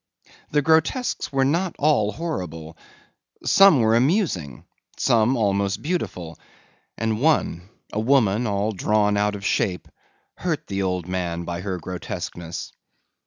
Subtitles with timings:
[0.49, 2.75] The grotesques were not all horrible.
[3.45, 4.65] Some were amusing,
[4.97, 6.39] some almost beautiful,
[6.97, 9.87] and one, a woman all drawn out of shape,
[10.37, 12.71] hurt the old man by her grotesqueness.